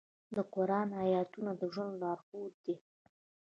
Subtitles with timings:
[0.35, 2.75] د قرآن آیاتونه د ژوند لارښود دي.